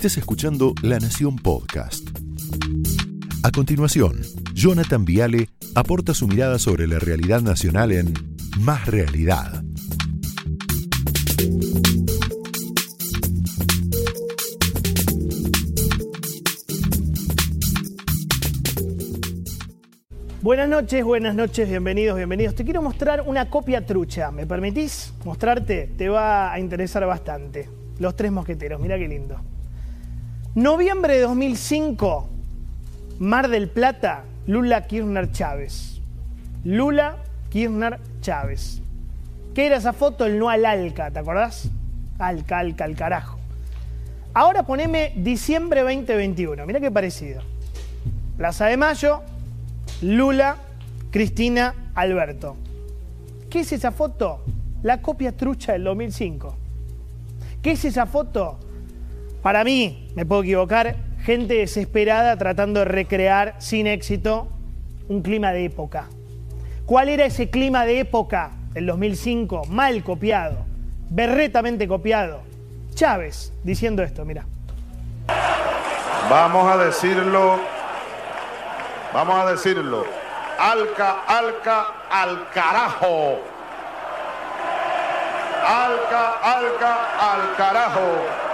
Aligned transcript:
Estés 0.00 0.16
escuchando 0.16 0.72
La 0.80 0.98
Nación 0.98 1.36
Podcast. 1.36 2.08
A 3.42 3.50
continuación, 3.50 4.22
Jonathan 4.54 5.04
Viale 5.04 5.50
aporta 5.74 6.14
su 6.14 6.26
mirada 6.26 6.58
sobre 6.58 6.86
la 6.86 6.98
realidad 6.98 7.42
nacional 7.42 7.92
en 7.92 8.14
Más 8.60 8.86
Realidad. 8.86 9.62
Buenas 20.40 20.70
noches, 20.70 21.04
buenas 21.04 21.34
noches, 21.34 21.68
bienvenidos, 21.68 22.16
bienvenidos. 22.16 22.54
Te 22.54 22.64
quiero 22.64 22.80
mostrar 22.80 23.24
una 23.26 23.50
copia 23.50 23.84
trucha. 23.84 24.30
¿Me 24.30 24.46
permitís 24.46 25.12
mostrarte? 25.26 25.90
Te 25.98 26.08
va 26.08 26.50
a 26.50 26.58
interesar 26.58 27.04
bastante. 27.04 27.68
Los 27.98 28.16
tres 28.16 28.32
mosqueteros, 28.32 28.80
mira 28.80 28.96
qué 28.96 29.06
lindo. 29.06 29.59
Noviembre 30.56 31.14
de 31.14 31.20
2005, 31.20 32.28
Mar 33.20 33.48
del 33.50 33.68
Plata, 33.68 34.24
Lula 34.48 34.88
Kirchner 34.88 35.30
Chávez. 35.30 36.00
Lula 36.64 37.18
Kirchner 37.50 38.00
Chávez. 38.20 38.82
¿Qué 39.54 39.66
era 39.66 39.76
esa 39.76 39.92
foto? 39.92 40.26
El 40.26 40.40
no 40.40 40.50
al 40.50 40.66
Alca, 40.66 41.12
¿te 41.12 41.20
acordás? 41.20 41.70
Alca, 42.18 42.58
Alca, 42.58 42.84
al 42.84 42.96
carajo. 42.96 43.38
Ahora 44.34 44.64
poneme 44.64 45.12
diciembre 45.14 45.82
2021, 45.82 46.66
mira 46.66 46.80
qué 46.80 46.90
parecido. 46.90 47.42
Plaza 48.36 48.66
de 48.66 48.76
Mayo, 48.76 49.22
Lula, 50.02 50.56
Cristina, 51.12 51.76
Alberto. 51.94 52.56
¿Qué 53.48 53.60
es 53.60 53.72
esa 53.72 53.92
foto? 53.92 54.40
La 54.82 55.00
copia 55.00 55.30
trucha 55.30 55.74
del 55.74 55.84
2005. 55.84 56.56
¿Qué 57.62 57.70
es 57.70 57.84
esa 57.84 58.06
foto? 58.06 58.58
Para 59.42 59.64
mí, 59.64 60.08
me 60.14 60.26
puedo 60.26 60.42
equivocar, 60.42 60.96
gente 61.24 61.54
desesperada 61.54 62.36
tratando 62.36 62.80
de 62.80 62.84
recrear 62.84 63.54
sin 63.58 63.86
éxito 63.86 64.48
un 65.08 65.22
clima 65.22 65.52
de 65.52 65.64
época. 65.64 66.08
¿Cuál 66.84 67.08
era 67.08 67.24
ese 67.24 67.48
clima 67.48 67.86
de 67.86 68.00
época 68.00 68.50
del 68.72 68.86
2005? 68.86 69.64
Mal 69.66 70.02
copiado, 70.04 70.66
berretamente 71.08 71.88
copiado. 71.88 72.42
Chávez 72.94 73.52
diciendo 73.64 74.02
esto, 74.02 74.26
mira. 74.26 74.44
Vamos 76.28 76.70
a 76.70 76.76
decirlo, 76.76 77.58
vamos 79.14 79.34
a 79.36 79.50
decirlo. 79.52 80.04
Alca, 80.58 81.22
alca, 81.26 81.86
al 82.10 82.50
carajo. 82.50 83.38
Alca, 85.66 86.32
alca, 86.42 86.96
al 87.18 87.56
carajo. 87.56 88.49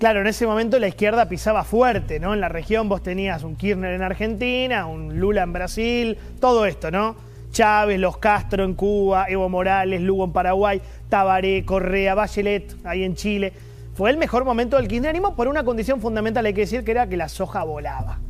Claro, 0.00 0.22
en 0.22 0.28
ese 0.28 0.46
momento 0.46 0.78
la 0.78 0.88
izquierda 0.88 1.28
pisaba 1.28 1.62
fuerte, 1.62 2.18
¿no? 2.20 2.32
En 2.32 2.40
la 2.40 2.48
región 2.48 2.88
vos 2.88 3.02
tenías 3.02 3.42
un 3.42 3.54
Kirchner 3.54 3.92
en 3.92 4.00
Argentina, 4.00 4.86
un 4.86 5.20
Lula 5.20 5.42
en 5.42 5.52
Brasil, 5.52 6.16
todo 6.40 6.64
esto, 6.64 6.90
¿no? 6.90 7.16
Chávez, 7.52 8.00
los 8.00 8.16
Castro 8.16 8.64
en 8.64 8.72
Cuba, 8.72 9.26
Evo 9.28 9.50
Morales, 9.50 10.00
Lugo 10.00 10.24
en 10.24 10.32
Paraguay, 10.32 10.80
Tabaré, 11.10 11.66
Correa, 11.66 12.14
Bachelet 12.14 12.76
ahí 12.82 13.04
en 13.04 13.14
Chile. 13.14 13.52
Fue 13.94 14.08
el 14.08 14.16
mejor 14.16 14.46
momento 14.46 14.78
del 14.78 14.88
kirchnerismo 14.88 15.36
por 15.36 15.48
una 15.48 15.64
condición 15.64 16.00
fundamental, 16.00 16.46
hay 16.46 16.54
que 16.54 16.62
decir, 16.62 16.82
que 16.82 16.92
era 16.92 17.06
que 17.06 17.18
la 17.18 17.28
soja 17.28 17.62
volaba. 17.62 18.20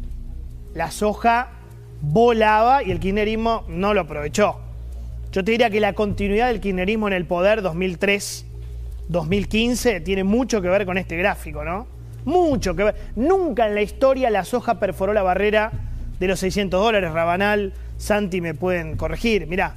La 0.75 0.91
soja 0.91 1.51
volaba 2.01 2.83
y 2.83 2.91
el 2.91 2.99
kirchnerismo 2.99 3.63
no 3.69 3.95
lo 3.95 4.01
aprovechó. 4.01 4.59
Yo 5.31 5.45
te 5.45 5.53
diría 5.53 5.71
que 5.71 5.79
la 5.79 5.93
continuidad 5.93 6.49
del 6.49 6.59
kirchnerismo 6.59 7.07
en 7.07 7.15
el 7.15 7.27
poder 7.27 7.63
2003 7.63 8.47
2015 9.11 10.01
tiene 10.01 10.23
mucho 10.23 10.63
que 10.63 10.69
ver 10.69 10.87
con 10.87 10.97
este 10.97 11.17
gráfico, 11.17 11.65
¿no? 11.65 11.87
Mucho 12.25 12.77
que 12.77 12.85
ver. 12.85 12.95
Nunca 13.17 13.67
en 13.67 13.75
la 13.75 13.83
historia 13.83 14.31
la 14.31 14.45
soja 14.45 14.79
perforó 14.79 15.13
la 15.13 15.23
barrera 15.23 15.73
de 16.21 16.29
los 16.29 16.39
600 16.39 16.81
dólares. 16.81 17.13
Rabanal, 17.13 17.73
Santi 17.99 18.41
me 18.41 18.55
pueden 18.55 18.97
corregir. 18.97 19.47
Mirá, 19.49 19.75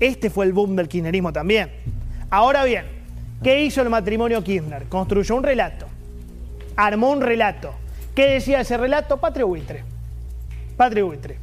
este 0.00 0.30
fue 0.30 0.46
el 0.46 0.52
boom 0.52 0.74
del 0.74 0.88
kirchnerismo 0.88 1.32
también. 1.32 1.70
Ahora 2.28 2.64
bien, 2.64 2.86
¿qué 3.42 3.62
hizo 3.62 3.82
el 3.82 3.88
matrimonio 3.88 4.42
Kirchner? 4.42 4.84
Construyó 4.88 5.36
un 5.36 5.44
relato. 5.44 5.86
Armó 6.74 7.10
un 7.10 7.20
relato. 7.20 7.74
¿Qué 8.14 8.26
decía 8.26 8.62
ese 8.62 8.76
relato? 8.76 9.18
Patria 9.18 9.44
buitre. 9.44 9.84
Patria 10.76 11.04
buitre. 11.04 11.36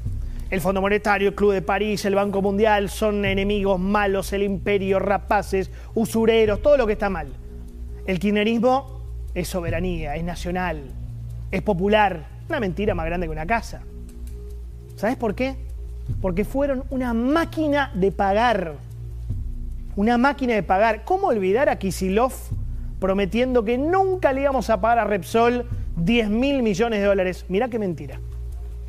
El 0.50 0.62
Fondo 0.62 0.82
Monetario, 0.82 1.30
el 1.30 1.36
Club 1.36 1.54
de 1.54 1.62
París, 1.62 2.06
el 2.06 2.16
Banco 2.16 2.42
Mundial 2.42 2.90
son 2.90 3.24
enemigos 3.24 3.80
malos, 3.80 4.34
el 4.34 4.42
imperio, 4.42 4.98
rapaces, 4.98 5.70
usureros, 5.94 6.64
todo 6.64 6.76
lo 6.76 6.88
que 6.88 6.94
está 6.94 7.08
mal. 7.08 7.28
El 8.08 8.18
kirchnerismo 8.18 9.00
es 9.36 9.48
soberanía, 9.48 10.16
es 10.16 10.24
nacional, 10.24 10.86
es 11.52 11.62
popular. 11.62 12.26
Una 12.50 12.60
mentira 12.60 12.96
más 12.96 13.06
grande 13.06 13.28
que 13.28 13.32
una 13.32 13.46
casa. 13.46 13.84
¿Sabes 14.96 15.18
por 15.18 15.36
qué? 15.36 15.56
Porque 16.20 16.44
fueron 16.44 16.84
una 16.90 17.14
máquina 17.14 17.92
de 17.94 18.12
pagar. 18.12 18.74
Una 19.96 20.18
máquina 20.18 20.56
de 20.56 20.64
pagar. 20.64 21.04
¿Cómo 21.06 21.28
olvidar 21.28 21.70
a 21.70 21.78
Kisilov 21.78 22.34
prometiendo 23.00 23.64
que 23.64 23.78
nunca 23.78 24.34
le 24.34 24.42
íbamos 24.42 24.72
a 24.72 24.82
pagar 24.82 24.98
a 24.98 25.04
Repsol 25.04 25.68
10 25.98 26.30
mil 26.32 26.64
millones 26.64 27.02
de 27.02 27.06
dólares? 27.06 27.46
Mirá 27.50 27.70
qué 27.70 27.78
mentira. 27.78 28.20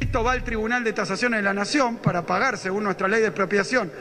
Esto 0.00 0.24
va 0.24 0.32
al 0.32 0.42
Tribunal 0.42 0.82
de 0.82 0.92
Tasaciones 0.94 1.38
de 1.38 1.44
la 1.44 1.52
Nación 1.52 1.98
para 1.98 2.26
pagar, 2.26 2.58
según 2.58 2.84
nuestra 2.84 3.06
ley 3.06 3.20
de 3.20 3.28
expropiación, 3.28 3.92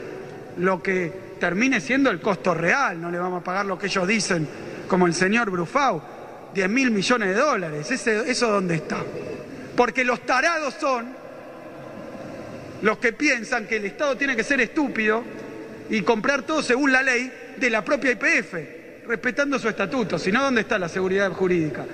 lo 0.56 0.82
que 0.82 1.12
termine 1.38 1.80
siendo 1.80 2.10
el 2.10 2.20
costo 2.20 2.54
real. 2.54 3.00
No 3.00 3.10
le 3.10 3.18
vamos 3.18 3.42
a 3.42 3.44
pagar 3.44 3.66
lo 3.66 3.78
que 3.78 3.86
ellos 3.86 4.08
dicen, 4.08 4.48
como 4.88 5.06
el 5.06 5.14
señor 5.14 5.50
Brufau, 5.50 6.02
10 6.54 6.68
mil 6.68 6.90
millones 6.90 7.28
de 7.28 7.34
dólares. 7.34 7.90
Ese, 7.90 8.28
¿Eso 8.30 8.50
dónde 8.50 8.76
está? 8.76 9.04
Porque 9.76 10.02
los 10.02 10.26
tarados 10.26 10.74
son 10.80 11.14
los 12.82 12.98
que 12.98 13.12
piensan 13.12 13.66
que 13.66 13.76
el 13.76 13.84
Estado 13.84 14.16
tiene 14.16 14.34
que 14.34 14.42
ser 14.42 14.60
estúpido 14.60 15.22
y 15.90 16.00
comprar 16.02 16.42
todo 16.42 16.62
según 16.62 16.92
la 16.92 17.02
ley 17.02 17.30
de 17.56 17.70
la 17.70 17.84
propia 17.84 18.12
IPF, 18.12 19.06
respetando 19.06 19.58
su 19.58 19.68
estatuto. 19.68 20.18
Si 20.18 20.32
no, 20.32 20.42
¿dónde 20.42 20.62
está 20.62 20.78
la 20.78 20.88
seguridad 20.88 21.30
jurídica? 21.30 21.84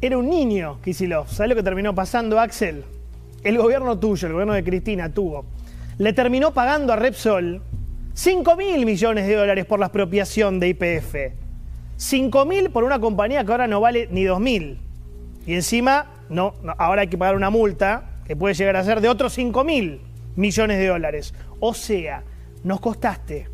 Era 0.00 0.18
un 0.18 0.28
niño, 0.28 0.80
Kisilov. 0.82 1.28
¿Sabes 1.28 1.50
lo 1.50 1.56
que 1.56 1.62
terminó 1.62 1.94
pasando, 1.94 2.38
Axel? 2.38 2.84
El 3.42 3.58
gobierno 3.58 3.98
tuyo, 3.98 4.26
el 4.26 4.32
gobierno 4.32 4.54
de 4.54 4.64
Cristina, 4.64 5.12
tuvo. 5.12 5.44
Le 5.98 6.12
terminó 6.12 6.52
pagando 6.52 6.92
a 6.92 6.96
Repsol 6.96 7.62
5 8.14 8.56
mil 8.56 8.86
millones 8.86 9.26
de 9.26 9.34
dólares 9.34 9.64
por 9.64 9.80
la 9.80 9.86
expropiación 9.86 10.60
de 10.60 10.68
IPF. 10.68 11.14
5 11.96 12.44
mil 12.46 12.70
por 12.70 12.84
una 12.84 13.00
compañía 13.00 13.44
que 13.44 13.52
ahora 13.52 13.66
no 13.66 13.80
vale 13.80 14.08
ni 14.10 14.24
2 14.24 14.40
mil. 14.40 14.78
Y 15.46 15.54
encima, 15.54 16.06
no, 16.28 16.54
ahora 16.78 17.02
hay 17.02 17.08
que 17.08 17.18
pagar 17.18 17.36
una 17.36 17.50
multa 17.50 18.20
que 18.26 18.36
puede 18.36 18.54
llegar 18.54 18.76
a 18.76 18.84
ser 18.84 19.00
de 19.00 19.08
otros 19.08 19.32
5 19.34 19.64
mil 19.64 20.00
millones 20.36 20.78
de 20.78 20.86
dólares. 20.88 21.34
O 21.60 21.74
sea, 21.74 22.24
nos 22.62 22.80
costaste 22.80 23.48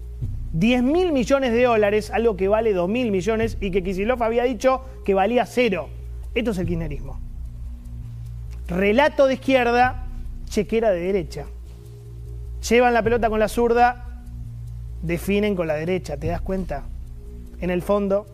10 0.52 0.82
mil 0.82 1.12
millones 1.12 1.52
de 1.52 1.64
dólares, 1.64 2.10
algo 2.10 2.36
que 2.36 2.48
vale 2.48 2.72
2 2.72 2.88
mil 2.88 3.10
millones 3.10 3.56
y 3.60 3.70
que 3.70 3.82
Kisilov 3.82 4.22
había 4.22 4.44
dicho 4.44 4.82
que 5.04 5.14
valía 5.14 5.46
cero. 5.46 5.88
Esto 6.34 6.52
es 6.52 6.58
el 6.58 6.66
kirchnerismo. 6.66 7.18
Relato 8.68 9.26
de 9.26 9.34
izquierda, 9.34 10.06
chequera 10.48 10.90
de 10.90 11.00
derecha. 11.00 11.46
Llevan 12.68 12.94
la 12.94 13.02
pelota 13.02 13.28
con 13.28 13.40
la 13.40 13.48
zurda, 13.48 14.24
definen 15.02 15.56
con 15.56 15.66
la 15.66 15.74
derecha, 15.74 16.16
¿te 16.16 16.28
das 16.28 16.40
cuenta? 16.40 16.84
En 17.60 17.70
el 17.70 17.82
fondo. 17.82 18.26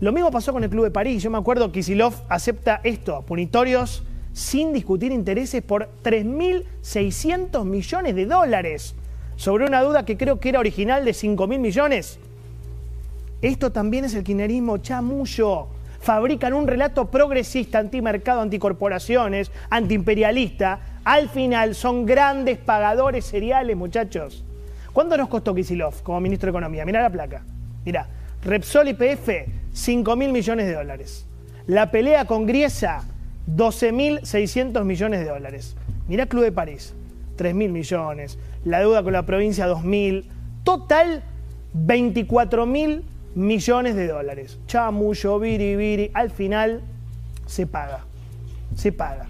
Lo 0.00 0.12
mismo 0.12 0.30
pasó 0.30 0.52
con 0.52 0.64
el 0.64 0.70
Club 0.70 0.84
de 0.84 0.90
París. 0.90 1.22
Yo 1.22 1.30
me 1.30 1.38
acuerdo 1.38 1.66
que 1.66 1.80
Kisilov 1.80 2.14
acepta 2.28 2.80
esto, 2.82 3.22
punitorios 3.22 4.02
sin 4.32 4.72
discutir 4.72 5.12
intereses 5.12 5.62
por 5.62 5.88
3.600 6.02 7.64
millones 7.64 8.16
de 8.16 8.26
dólares 8.26 8.94
sobre 9.36 9.64
una 9.64 9.82
duda 9.82 10.04
que 10.04 10.16
creo 10.16 10.40
que 10.40 10.48
era 10.48 10.60
original 10.60 11.04
de 11.04 11.12
5.000 11.12 11.58
millones. 11.58 12.18
Esto 13.42 13.70
también 13.70 14.04
es 14.04 14.14
el 14.14 14.24
kirchnerismo 14.24 14.78
chamullo 14.78 15.68
fabrican 16.04 16.52
un 16.52 16.66
relato 16.66 17.06
progresista, 17.10 17.78
antimercado, 17.78 18.42
anticorporaciones, 18.42 19.50
antiimperialista. 19.70 20.80
Al 21.02 21.30
final 21.30 21.74
son 21.74 22.04
grandes 22.04 22.58
pagadores 22.58 23.24
seriales, 23.24 23.74
muchachos. 23.74 24.44
¿Cuánto 24.92 25.16
nos 25.16 25.28
costó 25.28 25.54
Kisilov 25.54 26.02
como 26.02 26.20
ministro 26.20 26.48
de 26.48 26.50
Economía? 26.50 26.84
Mira 26.84 27.00
la 27.00 27.08
placa. 27.08 27.42
Mira, 27.86 28.06
Repsol 28.44 28.88
y 28.88 28.94
PF, 28.94 29.46
5 29.72 30.16
mil 30.16 30.30
millones 30.30 30.66
de 30.66 30.74
dólares. 30.74 31.26
La 31.66 31.90
pelea 31.90 32.26
con 32.26 32.44
Griesa, 32.44 33.04
12.600 33.48 34.84
millones 34.84 35.20
de 35.20 35.26
dólares. 35.26 35.74
Mira 36.06 36.26
Club 36.26 36.44
de 36.44 36.52
París, 36.52 36.94
3 37.36 37.54
mil 37.54 37.72
millones. 37.72 38.38
La 38.66 38.80
deuda 38.80 39.02
con 39.02 39.14
la 39.14 39.24
provincia, 39.24 39.66
2.000. 39.66 40.24
Total, 40.64 41.22
24 41.72 42.66
mil 42.66 43.04
millones 43.34 43.96
de 43.96 44.08
dólares. 44.08 44.58
Chamullo, 44.66 45.38
viri, 45.38 46.10
Al 46.14 46.30
final 46.30 46.82
se 47.46 47.66
paga. 47.66 48.00
Se 48.76 48.92
paga. 48.92 49.26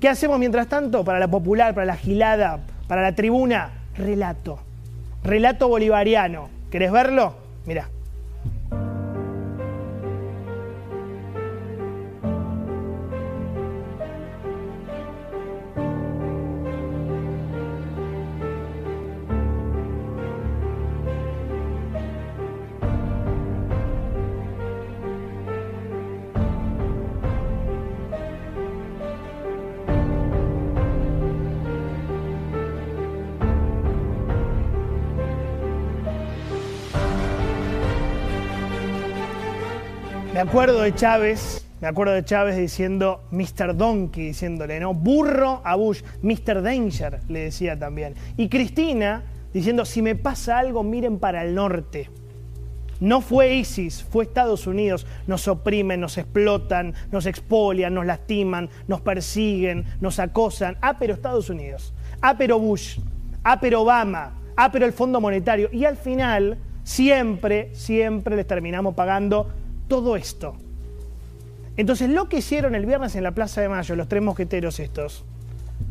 ¿Qué 0.00 0.08
hacemos 0.08 0.38
mientras 0.38 0.68
tanto? 0.68 1.04
Para 1.04 1.18
la 1.18 1.28
popular, 1.28 1.74
para 1.74 1.86
la 1.86 1.96
gilada, 1.96 2.60
para 2.86 3.02
la 3.02 3.14
tribuna. 3.14 3.70
Relato. 3.96 4.58
Relato 5.24 5.68
bolivariano. 5.68 6.48
¿Querés 6.70 6.92
verlo? 6.92 7.34
Mira. 7.66 7.88
Me 40.36 40.42
acuerdo 40.42 40.82
de 40.82 40.94
Chávez, 40.94 41.66
me 41.80 41.88
acuerdo 41.88 42.12
de 42.12 42.22
Chávez 42.22 42.58
diciendo 42.58 43.22
Mr. 43.30 43.74
Donkey, 43.74 44.26
diciéndole, 44.26 44.78
¿no? 44.78 44.92
Burro 44.92 45.62
a 45.64 45.76
Bush, 45.76 46.02
Mr. 46.20 46.60
Danger, 46.60 47.20
le 47.26 47.44
decía 47.44 47.78
también. 47.78 48.16
Y 48.36 48.50
Cristina 48.50 49.22
diciendo, 49.54 49.86
si 49.86 50.02
me 50.02 50.14
pasa 50.14 50.58
algo, 50.58 50.82
miren 50.82 51.18
para 51.20 51.42
el 51.42 51.54
norte. 51.54 52.10
No 53.00 53.22
fue 53.22 53.54
ISIS, 53.54 54.02
fue 54.04 54.24
Estados 54.24 54.66
Unidos. 54.66 55.06
Nos 55.26 55.48
oprimen, 55.48 56.02
nos 56.02 56.18
explotan, 56.18 56.92
nos 57.10 57.24
expolian, 57.24 57.94
nos 57.94 58.04
lastiman, 58.04 58.68
nos 58.88 59.00
persiguen, 59.00 59.86
nos 60.02 60.18
acosan. 60.18 60.76
Ah, 60.82 60.98
pero 60.98 61.14
Estados 61.14 61.48
Unidos. 61.48 61.94
Ah, 62.20 62.34
pero 62.36 62.58
Bush. 62.58 62.98
Ah, 63.42 63.58
pero 63.58 63.80
Obama. 63.80 64.34
Ah, 64.54 64.70
pero 64.70 64.84
el 64.84 64.92
Fondo 64.92 65.18
Monetario. 65.18 65.70
Y 65.72 65.86
al 65.86 65.96
final, 65.96 66.58
siempre, 66.84 67.74
siempre 67.74 68.36
les 68.36 68.46
terminamos 68.46 68.94
pagando 68.94 69.50
todo 69.88 70.16
esto. 70.16 70.56
Entonces, 71.76 72.08
lo 72.08 72.28
que 72.28 72.38
hicieron 72.38 72.74
el 72.74 72.86
viernes 72.86 73.16
en 73.16 73.22
la 73.22 73.32
Plaza 73.32 73.60
de 73.60 73.68
Mayo, 73.68 73.96
los 73.96 74.08
tres 74.08 74.22
mosqueteros 74.22 74.80
estos, 74.80 75.24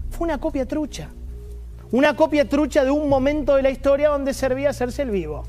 fue 0.09 0.25
una 0.25 0.39
copia 0.39 0.65
trucha. 0.65 1.09
Una 1.91 2.15
copia 2.15 2.49
trucha 2.49 2.83
de 2.83 2.91
un 2.91 3.07
momento 3.07 3.55
de 3.55 3.61
la 3.61 3.69
historia 3.69 4.09
donde 4.09 4.33
servía 4.33 4.69
hacerse 4.71 5.03
el 5.03 5.11
vivo. 5.11 5.43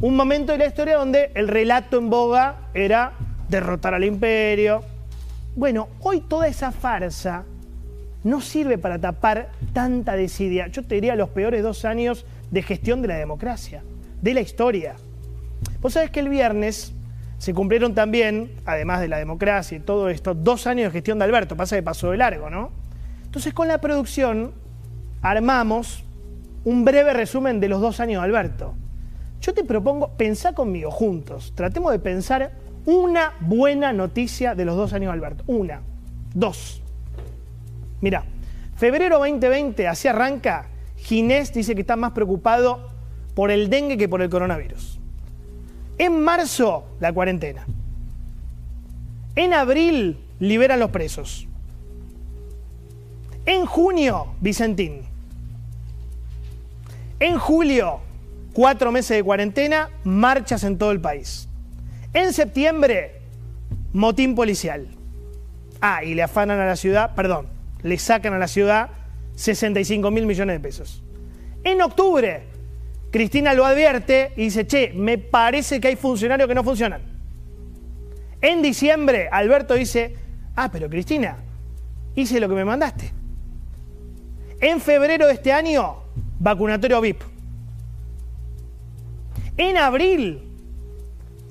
Un 0.00 0.16
momento 0.16 0.52
de 0.52 0.58
la 0.58 0.66
historia 0.66 0.96
donde 0.96 1.30
el 1.34 1.48
relato 1.48 1.98
en 1.98 2.10
boga 2.10 2.68
era 2.74 3.12
derrotar 3.48 3.94
al 3.94 4.04
imperio. 4.04 4.82
Bueno, 5.54 5.88
hoy 6.00 6.20
toda 6.20 6.48
esa 6.48 6.72
farsa 6.72 7.44
no 8.24 8.40
sirve 8.40 8.78
para 8.78 8.98
tapar 8.98 9.52
tanta 9.72 10.16
desidia. 10.16 10.66
Yo 10.66 10.82
te 10.82 10.96
diría 10.96 11.14
los 11.14 11.28
peores 11.28 11.62
dos 11.62 11.84
años 11.84 12.26
de 12.50 12.62
gestión 12.62 13.02
de 13.02 13.08
la 13.08 13.16
democracia, 13.16 13.84
de 14.20 14.34
la 14.34 14.40
historia. 14.40 14.96
Vos 15.80 15.92
sabés 15.92 16.10
que 16.10 16.20
el 16.20 16.28
viernes 16.28 16.92
se 17.44 17.52
cumplieron 17.52 17.94
también, 17.94 18.52
además 18.64 19.02
de 19.02 19.08
la 19.08 19.18
democracia 19.18 19.76
y 19.76 19.80
todo 19.80 20.08
esto, 20.08 20.32
dos 20.32 20.66
años 20.66 20.84
de 20.84 20.92
gestión 20.92 21.18
de 21.18 21.26
Alberto. 21.26 21.58
Pasa 21.58 21.76
que 21.76 21.82
pasó 21.82 22.10
de 22.10 22.16
largo, 22.16 22.48
¿no? 22.48 22.70
Entonces 23.22 23.52
con 23.52 23.68
la 23.68 23.82
producción 23.82 24.52
armamos 25.20 26.04
un 26.64 26.86
breve 26.86 27.12
resumen 27.12 27.60
de 27.60 27.68
los 27.68 27.82
dos 27.82 28.00
años 28.00 28.22
de 28.22 28.28
Alberto. 28.28 28.72
Yo 29.42 29.52
te 29.52 29.62
propongo, 29.62 30.08
pensá 30.16 30.54
conmigo 30.54 30.90
juntos, 30.90 31.52
tratemos 31.54 31.92
de 31.92 31.98
pensar 31.98 32.52
una 32.86 33.34
buena 33.40 33.92
noticia 33.92 34.54
de 34.54 34.64
los 34.64 34.74
dos 34.74 34.94
años 34.94 35.12
de 35.12 35.12
Alberto. 35.12 35.44
Una, 35.46 35.82
dos. 36.32 36.80
Mira, 38.00 38.24
febrero 38.74 39.18
2020, 39.18 39.86
así 39.86 40.08
arranca, 40.08 40.68
Ginés 40.96 41.52
dice 41.52 41.74
que 41.74 41.82
está 41.82 41.96
más 41.96 42.12
preocupado 42.12 42.88
por 43.34 43.50
el 43.50 43.68
dengue 43.68 43.98
que 43.98 44.08
por 44.08 44.22
el 44.22 44.30
coronavirus. 44.30 45.03
En 45.98 46.20
marzo, 46.20 46.84
la 47.00 47.12
cuarentena. 47.12 47.66
En 49.36 49.52
abril, 49.52 50.18
liberan 50.38 50.80
los 50.80 50.90
presos. 50.90 51.46
En 53.46 53.66
junio, 53.66 54.34
Vicentín. 54.40 55.02
En 57.20 57.38
julio, 57.38 58.00
cuatro 58.52 58.90
meses 58.90 59.16
de 59.16 59.22
cuarentena, 59.22 59.90
marchas 60.04 60.64
en 60.64 60.78
todo 60.78 60.90
el 60.92 61.00
país. 61.00 61.48
En 62.12 62.32
septiembre, 62.32 63.20
motín 63.92 64.34
policial. 64.34 64.88
Ah, 65.80 66.02
y 66.04 66.14
le 66.14 66.22
afanan 66.22 66.60
a 66.60 66.66
la 66.66 66.76
ciudad, 66.76 67.14
perdón, 67.14 67.48
le 67.82 67.98
sacan 67.98 68.32
a 68.32 68.38
la 68.38 68.48
ciudad 68.48 68.90
65 69.36 70.10
mil 70.10 70.26
millones 70.26 70.56
de 70.56 70.60
pesos. 70.60 71.02
En 71.64 71.82
octubre, 71.82 72.44
Cristina 73.14 73.54
lo 73.54 73.64
advierte 73.64 74.32
y 74.34 74.46
dice, 74.46 74.66
che, 74.66 74.92
me 74.92 75.18
parece 75.18 75.80
que 75.80 75.86
hay 75.86 75.94
funcionarios 75.94 76.48
que 76.48 76.54
no 76.56 76.64
funcionan. 76.64 77.00
En 78.40 78.60
diciembre, 78.60 79.28
Alberto 79.30 79.74
dice, 79.74 80.16
ah, 80.56 80.68
pero 80.72 80.90
Cristina, 80.90 81.36
hice 82.16 82.40
lo 82.40 82.48
que 82.48 82.56
me 82.56 82.64
mandaste. 82.64 83.12
En 84.60 84.80
febrero 84.80 85.28
de 85.28 85.34
este 85.34 85.52
año, 85.52 86.02
vacunatorio 86.40 87.00
VIP. 87.00 87.22
En 89.58 89.76
abril 89.76 90.50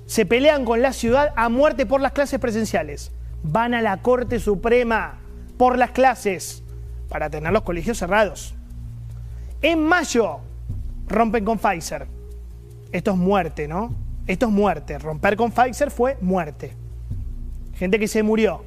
se 0.06 0.26
pelean 0.26 0.66
con 0.66 0.82
la 0.82 0.92
ciudad 0.92 1.32
a 1.38 1.48
muerte 1.48 1.86
por 1.86 2.02
las 2.02 2.12
clases 2.12 2.42
presenciales. 2.42 3.14
Van 3.42 3.74
a 3.74 3.82
la 3.82 4.02
Corte 4.02 4.42
Suprema 4.42 5.18
por 5.56 5.78
las 5.78 5.92
clases 5.92 6.62
para 7.08 7.30
tener 7.30 7.54
los 7.54 7.62
colegios 7.62 8.00
cerrados. 8.00 8.54
En 9.62 9.82
mayo 9.82 10.42
rompen 11.08 11.46
con 11.46 11.58
Pfizer. 11.58 12.08
Esto 12.92 13.12
es 13.12 13.18
muerte, 13.18 13.68
¿no? 13.68 13.94
Esto 14.28 14.48
es 14.48 14.52
muerte. 14.52 14.98
Romper 15.00 15.36
con 15.36 15.52
Pfizer 15.52 15.92
fue 15.92 16.18
muerte. 16.22 16.74
Gente 17.76 18.00
que 18.00 18.08
se 18.08 18.24
murió 18.24 18.64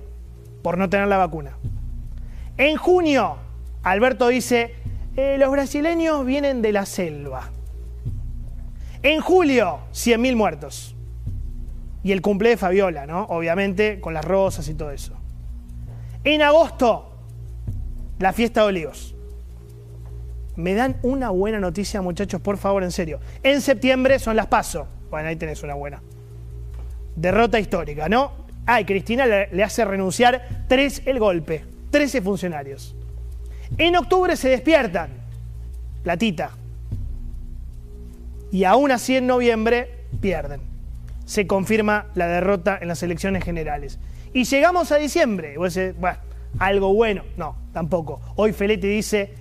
por 0.62 0.76
no 0.78 0.88
tener 0.90 1.08
la 1.08 1.16
vacuna. 1.16 1.56
En 2.58 2.76
junio, 2.76 3.36
Alberto 3.82 4.28
dice, 4.28 4.74
eh, 5.16 5.36
los 5.38 5.50
brasileños 5.50 6.24
vienen 6.26 6.62
de 6.62 6.72
la 6.72 6.86
selva. 6.86 7.50
En 9.02 9.20
julio, 9.20 9.80
100.000 9.92 10.36
muertos. 10.36 10.96
Y 12.02 12.12
el 12.12 12.22
cumple 12.22 12.50
de 12.50 12.56
Fabiola, 12.56 13.06
¿no? 13.06 13.24
Obviamente, 13.24 14.00
con 14.00 14.14
las 14.14 14.24
rosas 14.24 14.68
y 14.68 14.74
todo 14.74 14.90
eso. 14.90 15.14
En 16.24 16.42
agosto, 16.42 17.16
la 18.18 18.32
fiesta 18.32 18.62
de 18.62 18.66
olivos. 18.68 19.15
Me 20.56 20.74
dan 20.74 20.96
una 21.02 21.30
buena 21.30 21.60
noticia, 21.60 22.02
muchachos, 22.02 22.40
por 22.40 22.56
favor, 22.56 22.82
en 22.82 22.92
serio. 22.92 23.20
En 23.42 23.60
septiembre 23.60 24.18
son 24.18 24.36
las 24.36 24.46
paso. 24.46 24.86
Bueno, 25.10 25.28
ahí 25.28 25.36
tenés 25.36 25.62
una 25.62 25.74
buena. 25.74 26.02
Derrota 27.14 27.58
histórica, 27.60 28.08
¿no? 28.08 28.32
Ay, 28.66 28.84
Cristina 28.84 29.26
le, 29.26 29.62
hace 29.62 29.84
renunciar 29.84 30.64
tres 30.68 31.02
el 31.06 31.18
golpe. 31.18 31.64
Trece 31.90 32.20
funcionarios. 32.20 32.94
En 33.78 33.96
octubre 33.96 34.36
se 34.36 34.48
despiertan. 34.48 35.10
Platita 36.02 36.50
y 38.50 38.64
aún 38.64 38.90
así 38.90 39.16
en 39.16 39.26
noviembre 39.26 39.90
pierden. 40.20 40.60
Se 41.24 41.46
confirma 41.46 42.06
la 42.14 42.26
derrota 42.26 42.78
en 42.80 42.88
las 42.88 43.02
elecciones 43.02 43.44
generales. 43.44 43.98
Y 44.32 44.44
llegamos 44.44 44.92
a 44.92 44.96
diciembre. 44.96 45.54
Y 45.54 45.56
vos 45.56 45.74
decís, 45.74 45.98
bueno, 45.98 46.18
algo 46.58 46.94
bueno. 46.94 47.24
No, 47.36 47.56
tampoco. 47.72 48.20
Hoy 48.36 48.52
Feletti 48.52 48.86
dice, 48.86 49.34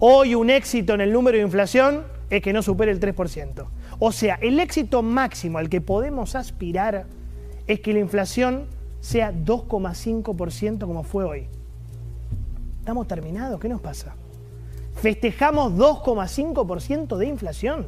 hoy 0.00 0.34
un 0.34 0.50
éxito 0.50 0.94
en 0.94 1.02
el 1.02 1.12
número 1.12 1.36
de 1.36 1.44
inflación 1.44 2.04
es 2.30 2.42
que 2.42 2.52
no 2.52 2.62
supere 2.62 2.90
el 2.90 3.00
3%. 3.00 3.66
O 3.98 4.12
sea, 4.12 4.38
el 4.40 4.58
éxito 4.58 5.02
máximo 5.02 5.58
al 5.58 5.68
que 5.68 5.80
podemos 5.80 6.34
aspirar 6.34 7.06
es 7.66 7.80
que 7.80 7.92
la 7.92 8.00
inflación 8.00 8.66
sea 9.00 9.32
2,5% 9.32 10.80
como 10.86 11.02
fue 11.02 11.24
hoy. 11.24 11.46
¿Estamos 12.80 13.06
terminados? 13.06 13.60
¿Qué 13.60 13.68
nos 13.68 13.80
pasa? 13.80 14.14
Festejamos 14.96 15.74
2,5% 15.74 17.16
de 17.16 17.26
inflación. 17.26 17.86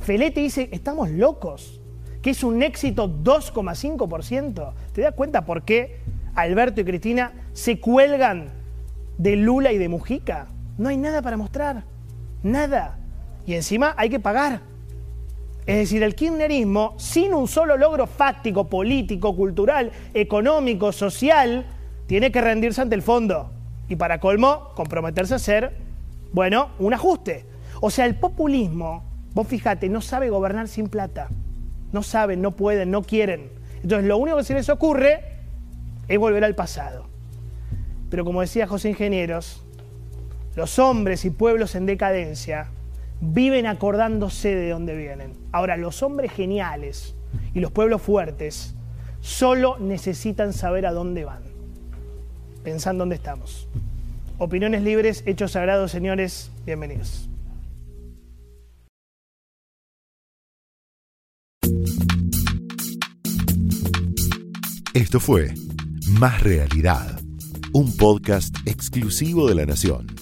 Felete 0.00 0.40
dice, 0.40 0.68
estamos 0.72 1.10
locos, 1.10 1.80
que 2.20 2.30
es 2.30 2.44
un 2.44 2.62
éxito 2.62 3.08
2,5%. 3.08 4.72
¿Te 4.92 5.00
das 5.00 5.14
cuenta 5.14 5.44
por 5.44 5.62
qué 5.62 6.00
Alberto 6.34 6.80
y 6.80 6.84
Cristina 6.84 7.32
se 7.52 7.80
cuelgan 7.80 8.48
de 9.18 9.36
Lula 9.36 9.72
y 9.72 9.78
de 9.78 9.88
Mujica? 9.88 10.48
No 10.78 10.88
hay 10.88 10.96
nada 10.96 11.22
para 11.22 11.36
mostrar, 11.36 11.84
nada. 12.42 12.98
Y 13.46 13.54
encima 13.54 13.94
hay 13.96 14.10
que 14.10 14.20
pagar. 14.20 14.60
Es 15.66 15.76
decir, 15.76 16.02
el 16.02 16.14
kirchnerismo, 16.14 16.94
sin 16.98 17.34
un 17.34 17.46
solo 17.46 17.76
logro 17.76 18.06
fáctico, 18.06 18.68
político, 18.68 19.36
cultural, 19.36 19.92
económico, 20.12 20.92
social, 20.92 21.66
tiene 22.06 22.32
que 22.32 22.40
rendirse 22.40 22.80
ante 22.80 22.94
el 22.94 23.02
fondo. 23.02 23.52
Y 23.88 23.96
para 23.96 24.18
colmo, 24.18 24.70
comprometerse 24.74 25.34
a 25.34 25.36
hacer, 25.36 25.76
bueno, 26.32 26.70
un 26.78 26.94
ajuste. 26.94 27.46
O 27.80 27.90
sea, 27.90 28.06
el 28.06 28.16
populismo 28.16 29.12
Vos 29.34 29.46
fíjate, 29.46 29.88
no 29.88 30.00
sabe 30.00 30.30
gobernar 30.30 30.68
sin 30.68 30.88
plata. 30.88 31.28
No 31.92 32.02
saben, 32.02 32.42
no 32.42 32.52
pueden, 32.52 32.90
no 32.90 33.02
quieren. 33.02 33.50
Entonces 33.82 34.06
lo 34.06 34.18
único 34.18 34.36
que 34.36 34.44
se 34.44 34.54
les 34.54 34.68
ocurre 34.68 35.20
es 36.08 36.18
volver 36.18 36.44
al 36.44 36.54
pasado. 36.54 37.06
Pero 38.10 38.24
como 38.24 38.42
decía 38.42 38.66
José 38.66 38.90
Ingenieros, 38.90 39.61
los 40.54 40.78
hombres 40.78 41.24
y 41.24 41.30
pueblos 41.30 41.74
en 41.74 41.86
decadencia 41.86 42.68
viven 43.20 43.66
acordándose 43.66 44.54
de 44.54 44.70
dónde 44.70 44.96
vienen. 44.96 45.32
Ahora, 45.52 45.76
los 45.76 46.02
hombres 46.02 46.32
geniales 46.32 47.14
y 47.54 47.60
los 47.60 47.70
pueblos 47.70 48.02
fuertes 48.02 48.74
solo 49.20 49.78
necesitan 49.78 50.52
saber 50.52 50.86
a 50.86 50.92
dónde 50.92 51.24
van. 51.24 51.42
Pensando 52.64 53.02
dónde 53.02 53.16
estamos. 53.16 53.68
Opiniones 54.38 54.82
libres, 54.82 55.22
hechos 55.26 55.52
sagrados, 55.52 55.90
señores, 55.90 56.50
bienvenidos. 56.66 57.28
Esto 64.94 65.20
fue 65.20 65.54
Más 66.18 66.42
Realidad, 66.42 67.18
un 67.72 67.96
podcast 67.96 68.54
exclusivo 68.66 69.48
de 69.48 69.54
La 69.54 69.64
Nación. 69.64 70.21